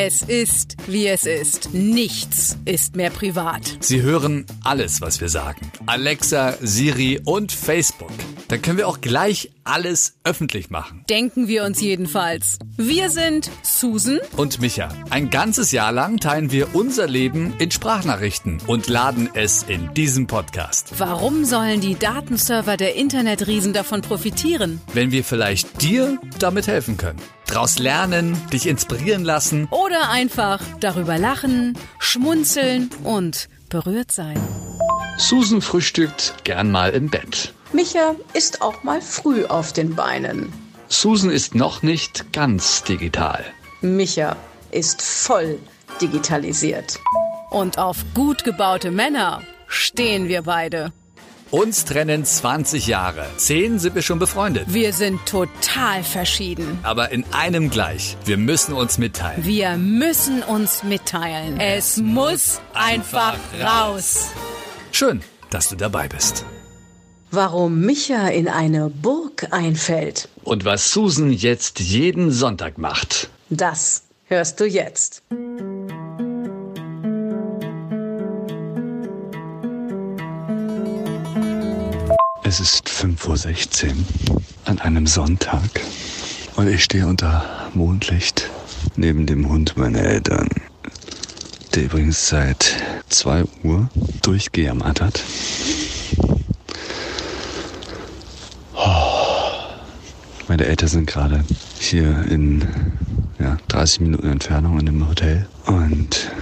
[0.00, 1.74] Es ist, wie es ist.
[1.74, 3.78] Nichts ist mehr privat.
[3.80, 5.72] Sie hören alles, was wir sagen.
[5.86, 8.12] Alexa, Siri und Facebook.
[8.48, 11.04] Dann können wir auch gleich alles öffentlich machen.
[11.10, 12.58] Denken wir uns jedenfalls.
[12.78, 18.62] Wir sind Susan Und Micha, ein ganzes Jahr lang teilen wir unser Leben in Sprachnachrichten
[18.66, 20.94] und laden es in diesem Podcast.
[20.96, 24.80] Warum sollen die Datenserver der Internetriesen davon profitieren?
[24.94, 27.20] Wenn wir vielleicht dir damit helfen können.
[27.46, 29.68] Draus lernen, dich inspirieren lassen.
[29.70, 34.40] Oder einfach darüber lachen, schmunzeln und berührt sein.
[35.18, 37.52] Susan frühstückt gern mal im Bett.
[37.72, 40.52] Micha ist auch mal früh auf den Beinen.
[40.88, 43.44] Susan ist noch nicht ganz digital.
[43.82, 44.36] Micha
[44.70, 45.58] ist voll
[46.00, 46.98] digitalisiert.
[47.50, 50.92] Und auf gut gebaute Männer stehen wir beide.
[51.50, 53.26] Uns trennen 20 Jahre.
[53.38, 54.64] Zehn sind wir schon befreundet.
[54.68, 56.78] Wir sind total verschieden.
[56.82, 58.18] Aber in einem gleich.
[58.26, 59.44] Wir müssen uns mitteilen.
[59.44, 61.58] Wir müssen uns mitteilen.
[61.58, 64.28] Es muss einfach raus.
[64.92, 66.44] Schön, dass du dabei bist.
[67.30, 73.28] Warum Micha in eine Burg einfällt, Und was Susan jetzt jeden Sonntag macht.
[73.50, 75.22] das hörst du jetzt.
[82.44, 83.88] Es ist 5.16
[84.30, 85.60] Uhr an einem Sonntag
[86.56, 88.48] und ich stehe unter Mondlicht
[88.96, 90.48] neben dem Hund meiner Eltern,
[91.74, 92.76] der übrigens seit
[93.10, 93.88] 2 Uhr
[94.22, 95.22] durchgejammert hat.
[100.48, 101.44] Meine Eltern sind gerade
[101.78, 102.66] hier in
[103.38, 106.32] ja, 30 Minuten Entfernung in dem Hotel und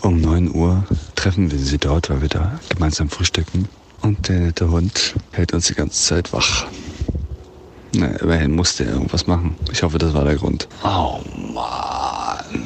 [0.00, 3.68] um 9 Uhr treffen wir sie dort, weil wir da gemeinsam frühstücken.
[4.00, 6.66] Und der nette Hund hält uns die ganze Zeit wach.
[7.94, 9.54] Na, immerhin musste er irgendwas machen.
[9.70, 10.66] Ich hoffe, das war der Grund.
[10.82, 11.20] Oh
[11.54, 12.64] Mann.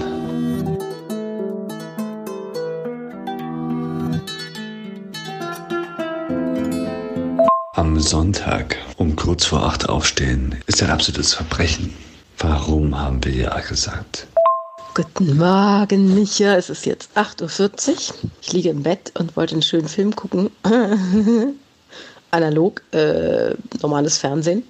[7.75, 11.95] Am Sonntag um kurz vor acht aufstehen ist ein absolutes Verbrechen.
[12.39, 14.27] Warum haben wir ja gesagt?
[14.95, 16.57] Guten Morgen, Micha.
[16.57, 18.31] Es ist jetzt 8.40 Uhr.
[18.41, 20.51] Ich liege im Bett und wollte einen schönen Film gucken.
[22.31, 24.63] Analog, äh, normales Fernsehen.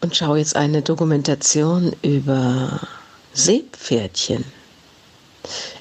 [0.00, 2.80] Und schaue jetzt eine Dokumentation über
[3.32, 4.44] Seepferdchen.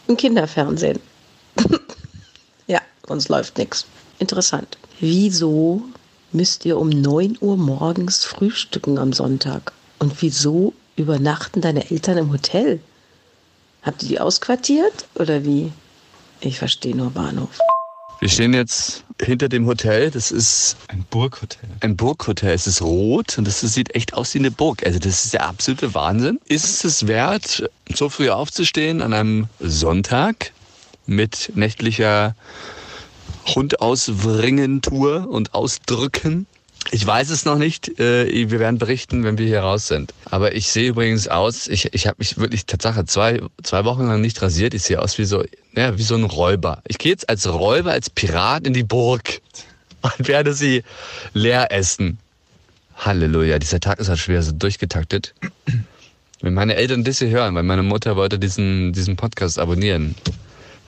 [0.07, 0.99] Im Kinderfernsehen.
[2.67, 3.85] ja, sonst läuft nichts.
[4.19, 4.77] Interessant.
[4.99, 5.81] Wieso
[6.33, 9.71] müsst ihr um 9 Uhr morgens frühstücken am Sonntag?
[9.99, 12.79] Und wieso übernachten deine Eltern im Hotel?
[13.81, 15.71] Habt ihr die ausquartiert oder wie?
[16.41, 17.59] Ich verstehe nur Bahnhof.
[18.19, 20.09] Wir stehen jetzt hinter dem Hotel.
[20.11, 21.69] Das ist Ein Burghotel.
[21.81, 22.51] ein Burghotel.
[22.53, 24.85] Es ist rot und das sieht echt aus wie eine Burg.
[24.85, 26.39] Also das ist der absolute Wahnsinn.
[26.47, 30.51] Ist es es wert, so früh aufzustehen an einem Sonntag
[31.05, 32.35] mit nächtlicher
[33.47, 36.45] Hundauswringen-Tour und Ausdrücken?
[36.91, 37.99] Ich weiß es noch nicht.
[37.99, 40.13] Äh, Wir werden berichten, wenn wir hier raus sind.
[40.25, 44.21] Aber ich sehe übrigens aus, ich, ich habe mich wirklich Tatsache zwei, zwei Wochen lang
[44.21, 44.73] nicht rasiert.
[44.73, 45.43] Ich sehe aus wie so,
[45.75, 46.81] ja, wie so ein Räuber.
[46.87, 49.41] Ich gehe jetzt als Räuber, als Pirat in die Burg
[50.01, 50.83] und werde sie
[51.33, 52.19] leer essen.
[52.97, 55.33] Halleluja, dieser Tag ist halt schwer so durchgetaktet.
[56.41, 60.15] Wenn meine Eltern das hier hören, weil meine Mutter wollte diesen, diesen Podcast abonnieren.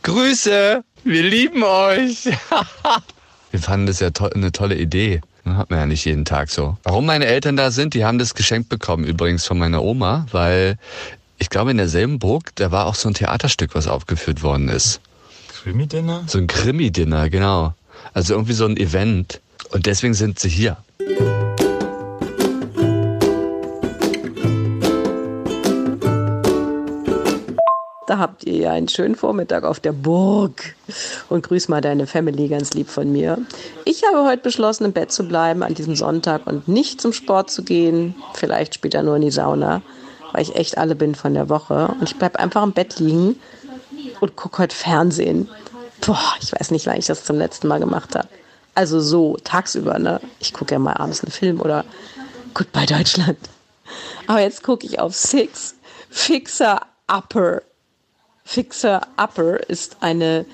[0.04, 2.26] Grüße, wir lieben euch.
[3.52, 5.22] wir fanden das ja to eine tolle Idee.
[5.46, 6.78] Hat man ja nicht jeden Tag so.
[6.84, 10.78] Warum meine Eltern da sind, die haben das geschenkt bekommen übrigens von meiner Oma, weil
[11.38, 15.02] ich glaube in derselben Burg, da war auch so ein Theaterstück, was aufgeführt worden ist.
[15.50, 16.24] Krimi-Dinner?
[16.26, 17.76] So ein Krimi-Dinner, genau.
[18.14, 19.40] Also irgendwie so ein Event.
[19.70, 20.78] Und deswegen sind sie hier.
[28.08, 30.76] Da habt ihr ja einen schönen Vormittag auf der Burg.
[31.30, 33.40] Und grüß mal deine Family ganz lieb von mir.
[33.84, 37.50] Ich habe heute beschlossen, im Bett zu bleiben an diesem Sonntag und nicht zum Sport
[37.50, 38.16] zu gehen.
[38.36, 39.82] Vielleicht später nur in die Sauna,
[40.34, 41.88] weil ich echt alle bin von der Woche.
[42.00, 43.40] Und ich bleibe einfach im Bett liegen
[44.20, 45.50] und gucke heute Fernsehen.
[46.06, 48.28] Boah, ich weiß nicht, wann ich das zum letzten Mal gemacht habe.
[48.76, 50.22] Also so, tagsüber, ne?
[50.40, 51.86] Ich gucke ja mal abends einen Film oder
[52.54, 53.38] Goodbye Deutschland.
[54.28, 55.76] Aber jetzt gucke ich auf Six
[56.10, 57.62] Fixer Upper.
[58.46, 60.46] Fixer Upper ist eine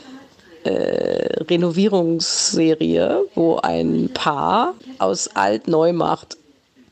[0.64, 6.38] äh, Renovierungsserie, wo ein Paar aus alt neu macht.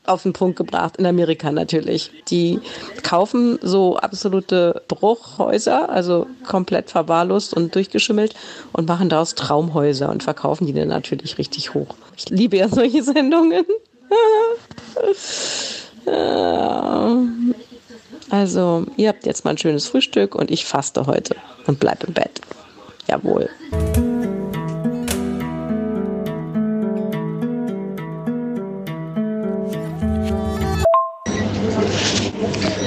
[0.06, 2.10] Auf den Punkt gebracht, in Amerika natürlich.
[2.28, 2.58] Die
[3.02, 8.34] kaufen so absolute Bruchhäuser, also komplett verwahrlost und durchgeschimmelt
[8.72, 11.94] und machen daraus Traumhäuser und verkaufen die dann natürlich richtig hoch.
[12.16, 13.64] Ich liebe ja solche Sendungen.
[18.30, 21.36] Also, ihr habt jetzt mal ein schönes Frühstück und ich faste heute
[21.66, 22.40] und bleib im Bett.
[23.08, 23.48] Jawohl.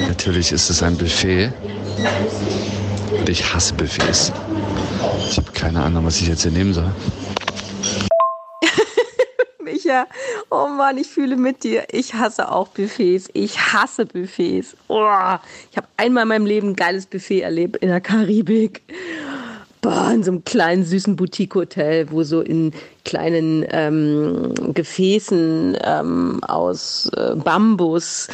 [0.07, 1.51] Natürlich ist es ein Buffet.
[3.19, 4.31] Und ich hasse Buffets.
[5.29, 6.91] Ich habe keine Ahnung, was ich jetzt hier nehmen soll.
[9.63, 10.07] Micha,
[10.49, 11.85] oh Mann, ich fühle mit dir.
[11.91, 13.29] Ich hasse auch Buffets.
[13.33, 14.75] Ich hasse Buffets.
[14.87, 15.07] Oh,
[15.71, 18.81] ich habe einmal in meinem Leben ein geiles Buffet erlebt in der Karibik.
[19.81, 22.71] Boah, in so einem kleinen süßen Boutique-Hotel, wo so in
[23.03, 28.29] kleinen ähm, Gefäßen ähm, aus äh, Bambus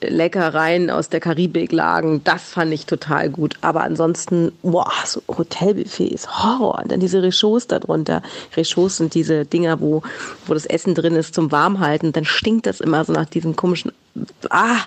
[0.00, 2.22] Leckereien aus der Karibik lagen.
[2.24, 3.54] Das fand ich total gut.
[3.60, 6.80] Aber ansonsten, boah, so Hotelbuffets, Horror.
[6.82, 8.22] Und dann diese Rechauds darunter.
[8.56, 10.02] Rechauds sind diese Dinger, wo,
[10.46, 12.12] wo das Essen drin ist zum Warmhalten.
[12.12, 13.92] Dann stinkt das immer so nach diesen komischen,
[14.50, 14.78] ah,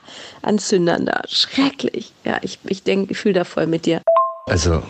[0.41, 1.21] Anzündern da.
[1.27, 2.13] Schrecklich.
[2.23, 4.01] Ja, ich, ich denke, ich fühle da voll mit dir.
[4.47, 4.81] Also,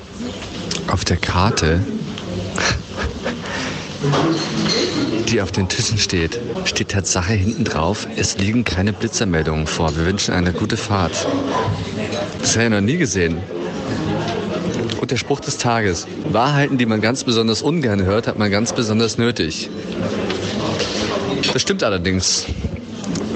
[0.88, 1.82] auf der Karte,
[5.30, 9.96] die auf den Tischen steht, steht Tatsache hinten drauf, es liegen keine Blitzermeldungen vor.
[9.96, 11.28] Wir wünschen eine gute Fahrt.
[12.40, 13.38] Das habe ich noch nie gesehen.
[15.00, 16.08] Und der Spruch des Tages.
[16.32, 19.70] Wahrheiten, die man ganz besonders ungern hört, hat man ganz besonders nötig.
[21.54, 22.46] Das stimmt allerdings.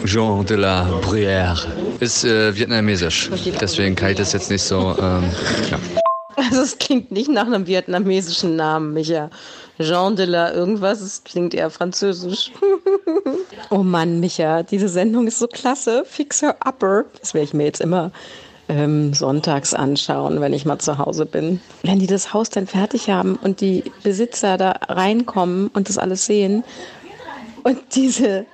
[0.06, 1.66] Jean de la Bruyère
[2.00, 3.30] ist äh, vietnamesisch.
[3.60, 4.96] Deswegen kann ich das jetzt nicht so.
[5.00, 5.24] Ähm,
[5.72, 5.80] ja.
[6.36, 9.30] Also es klingt nicht nach einem vietnamesischen Namen, Micha.
[9.80, 12.52] Jean de la irgendwas, es klingt eher französisch.
[13.70, 16.04] oh Mann, Micha, diese Sendung ist so klasse.
[16.06, 17.06] Fixer Upper.
[17.20, 18.12] Das werde ich mir jetzt immer
[18.70, 21.62] ähm, sonntags anschauen, wenn ich mal zu Hause bin.
[21.84, 26.26] Wenn die das Haus dann fertig haben und die Besitzer da reinkommen und das alles
[26.26, 26.64] sehen
[27.64, 28.46] und diese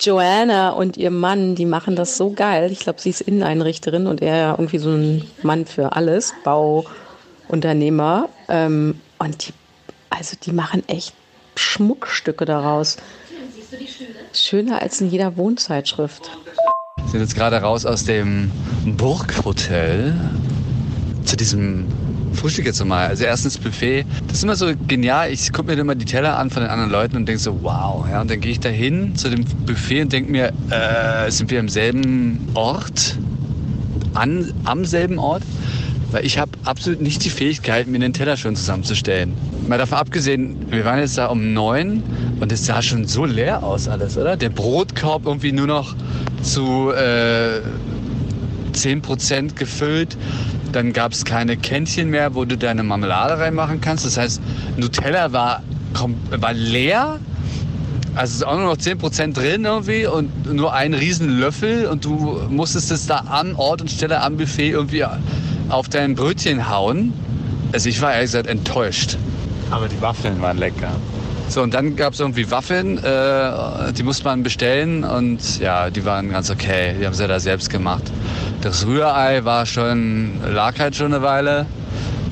[0.00, 2.70] Joanna und ihr Mann, die machen das so geil.
[2.72, 8.28] Ich glaube, sie ist Inneneinrichterin und er ja irgendwie so ein Mann für alles, Bauunternehmer.
[8.48, 9.52] Ähm, und die,
[10.10, 11.14] also die machen echt
[11.56, 12.96] Schmuckstücke daraus.
[14.32, 16.30] Schöner als in jeder Wohnzeitschrift.
[16.96, 18.50] Wir sind jetzt gerade raus aus dem
[18.84, 20.14] Burghotel
[21.24, 21.86] zu diesem
[22.34, 23.08] Frühstück jetzt nochmal.
[23.08, 24.04] Also erstens Buffet.
[24.26, 25.30] Das ist immer so genial.
[25.30, 28.06] Ich gucke mir immer die Teller an von den anderen Leuten und denke so, wow.
[28.10, 31.50] Ja, und dann gehe ich da hin zu dem Buffet und denke mir, äh, sind
[31.50, 33.18] wir im selben Ort?
[34.14, 35.42] An, am selben Ort?
[36.10, 39.32] Weil ich habe absolut nicht die Fähigkeit, mir den Teller schon zusammenzustellen.
[39.66, 42.02] Mal davon abgesehen, wir waren jetzt da um neun
[42.38, 44.36] und es sah schon so leer aus alles, oder?
[44.36, 45.96] Der Brotkorb irgendwie nur noch
[46.42, 47.60] zu äh,
[48.74, 50.16] 10% gefüllt.
[50.74, 54.04] Dann gab es keine Kännchen mehr, wo du deine Marmelade reinmachen kannst.
[54.04, 54.42] Das heißt,
[54.76, 55.62] Nutella war,
[56.30, 57.20] war leer.
[58.16, 62.04] Also es ist auch nur noch 10% drin irgendwie und nur ein riesen Löffel und
[62.04, 65.04] du musstest es da an Ort und Stelle am Buffet irgendwie
[65.68, 67.12] auf dein Brötchen hauen.
[67.72, 69.16] Also ich war ehrlich gesagt enttäuscht.
[69.70, 70.90] Aber die Waffeln waren lecker.
[71.54, 76.04] So, und dann gab es irgendwie Waffeln, äh, die musste man bestellen und ja, die
[76.04, 76.96] waren ganz okay.
[77.00, 78.02] Die haben sie da selbst gemacht.
[78.60, 81.66] Das Rührei war schon, lag halt schon eine Weile.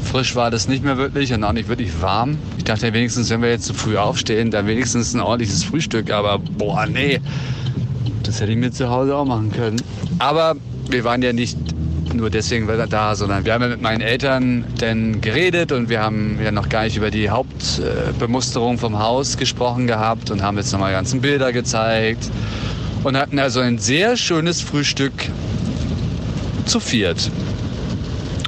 [0.02, 2.36] Frisch war das nicht mehr wirklich und auch nicht wirklich warm.
[2.58, 6.10] Ich dachte wenigstens, wenn wir jetzt zu früh aufstehen, dann wenigstens ein ordentliches Frühstück.
[6.10, 7.20] Aber boah, nee,
[8.24, 9.80] das hätte ich mir zu Hause auch machen können.
[10.18, 10.56] Aber
[10.90, 11.56] wir waren ja nicht
[12.14, 16.38] nur deswegen da, sondern wir haben ja mit meinen Eltern dann geredet und wir haben
[16.42, 20.92] ja noch gar nicht über die Hauptbemusterung vom Haus gesprochen gehabt und haben jetzt nochmal
[20.92, 22.30] ganzen Bilder gezeigt
[23.04, 25.12] und hatten also ein sehr schönes Frühstück
[26.66, 27.30] zu viert.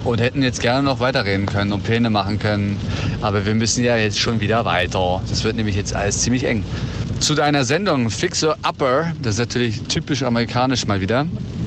[0.04, 2.76] Und hätten jetzt gerne noch weiterreden können und Pläne machen können.
[3.22, 5.22] Aber wir müssen ja jetzt schon wieder weiter.
[5.30, 6.62] Das wird nämlich jetzt alles ziemlich eng.
[7.20, 11.26] Zu deiner Sendung Fixer Upper, das ist natürlich typisch amerikanisch mal wieder.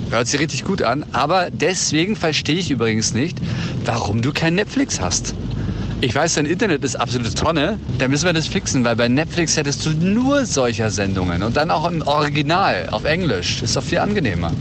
[0.09, 1.05] Hört sich richtig gut an.
[1.11, 3.37] Aber deswegen verstehe ich übrigens nicht,
[3.83, 5.35] warum du kein Netflix hast.
[5.99, 7.79] Ich weiß, dein Internet ist absolute Tonne.
[7.97, 11.43] Da müssen wir das fixen, weil bei Netflix hättest du nur solcher Sendungen.
[11.43, 13.63] Und dann auch im Original, auf Englisch.
[13.63, 14.53] Ist doch viel angenehmer.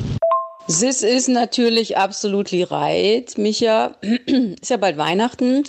[0.67, 3.95] This is natürlich absolutely right, Micha.
[4.61, 5.63] ist ja bald Weihnachten.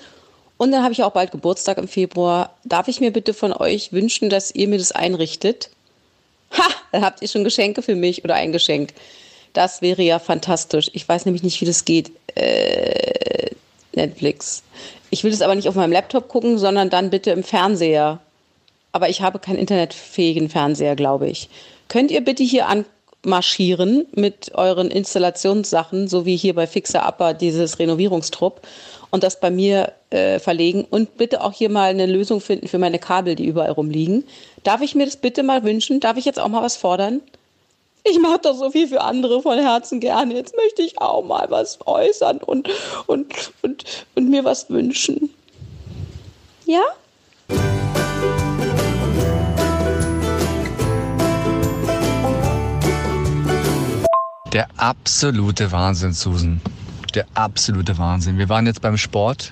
[0.57, 2.55] Und dann habe ich auch bald Geburtstag im Februar.
[2.63, 5.69] Darf ich mir bitte von euch wünschen, dass ihr mir das einrichtet?
[6.57, 8.93] Ha, dann habt ihr schon Geschenke für mich oder ein Geschenk.
[9.57, 10.91] Das wäre ja fantastisch.
[10.93, 12.11] Ich weiß nämlich nicht, wie das geht.
[12.35, 13.49] Äh,
[13.95, 14.61] Netflix.
[15.09, 18.19] Ich will das aber nicht auf meinem Laptop gucken, sondern dann bitte im Fernseher.
[18.91, 21.49] Aber ich habe keinen internetfähigen Fernseher, glaube ich.
[21.87, 27.79] Könnt ihr bitte hier anmarschieren mit euren Installationssachen, so wie hier bei Fixer Upper dieses
[27.79, 28.61] Renovierungstrupp
[29.09, 32.77] und das bei mir äh, verlegen und bitte auch hier mal eine Lösung finden für
[32.77, 34.23] meine Kabel, die überall rumliegen.
[34.63, 35.99] Darf ich mir das bitte mal wünschen?
[35.99, 37.21] Darf ich jetzt auch mal was fordern?
[38.09, 40.33] Ich mache doch so viel für andere von Herzen gerne.
[40.33, 42.69] Jetzt möchte ich auch mal was äußern und,
[43.05, 43.83] und, und,
[44.15, 45.29] und mir was wünschen.
[46.65, 46.83] Ja?
[54.53, 56.61] Der absolute Wahnsinn, Susan.
[57.13, 58.37] Der absolute Wahnsinn.
[58.37, 59.51] Wir waren jetzt beim Sport.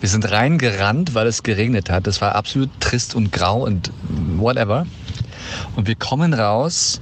[0.00, 2.08] Wir sind reingerannt, weil es geregnet hat.
[2.08, 3.92] Das war absolut trist und grau und
[4.36, 4.86] whatever.
[5.76, 6.98] Und wir kommen raus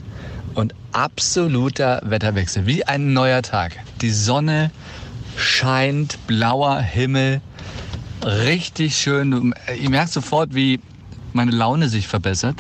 [0.55, 2.67] und absoluter Wetterwechsel.
[2.67, 3.77] Wie ein neuer Tag.
[4.01, 4.71] Die Sonne
[5.37, 7.41] scheint, blauer Himmel.
[8.25, 9.55] Richtig schön.
[9.81, 10.81] Ihr merkt sofort, wie
[11.33, 12.57] meine Laune sich verbessert.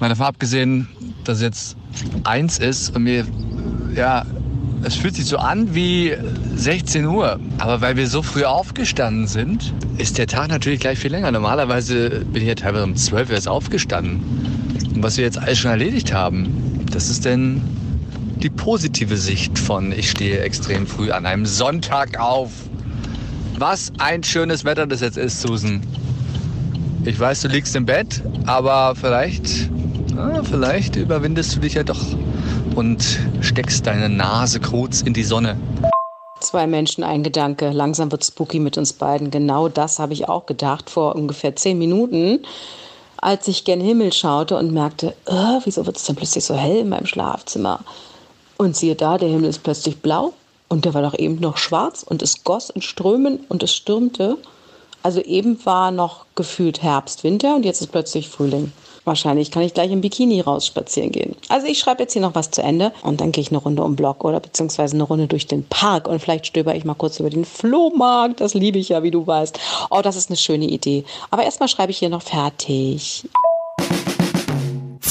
[0.00, 0.88] Mal davon abgesehen,
[1.24, 1.76] dass jetzt
[2.24, 3.26] eins ist und mir,
[3.94, 4.24] ja,
[4.84, 6.14] es fühlt sich so an wie
[6.54, 7.40] 16 Uhr.
[7.58, 11.32] Aber weil wir so früh aufgestanden sind, ist der Tag natürlich gleich viel länger.
[11.32, 14.22] Normalerweise bin ich ja teilweise um 12 Uhr erst aufgestanden.
[15.04, 17.60] Was wir jetzt alles schon erledigt haben, das ist denn
[18.36, 22.50] die positive Sicht von ich stehe extrem früh an einem Sonntag auf.
[23.58, 25.82] Was ein schönes Wetter das jetzt ist, Susan.
[27.04, 29.68] Ich weiß, du liegst im Bett, aber vielleicht
[30.16, 32.00] ah, vielleicht überwindest du dich ja doch
[32.74, 33.04] und
[33.42, 35.58] steckst deine Nase kurz in die Sonne.
[36.40, 37.72] Zwei Menschen, ein Gedanke.
[37.72, 39.30] Langsam wird spooky mit uns beiden.
[39.30, 42.40] Genau das habe ich auch gedacht vor ungefähr zehn Minuten,
[43.24, 46.80] als ich gen Himmel schaute und merkte, äh, wieso wird es denn plötzlich so hell
[46.80, 47.80] in meinem Schlafzimmer?
[48.58, 50.34] Und siehe da, der Himmel ist plötzlich blau
[50.68, 54.36] und der war doch eben noch schwarz und es goss in Strömen und es stürmte.
[55.02, 58.72] Also eben war noch gefühlt Herbst, Winter und jetzt ist plötzlich Frühling.
[59.04, 61.36] Wahrscheinlich kann ich gleich im Bikini raus spazieren gehen.
[61.48, 63.84] Also ich schreibe jetzt hier noch was zu Ende und dann gehe ich eine Runde
[63.84, 67.20] um Block oder beziehungsweise eine Runde durch den Park und vielleicht stöber ich mal kurz
[67.20, 68.40] über den Flohmarkt.
[68.40, 69.58] Das liebe ich ja, wie du weißt.
[69.90, 71.04] Oh, das ist eine schöne Idee.
[71.30, 73.24] Aber erstmal schreibe ich hier noch fertig.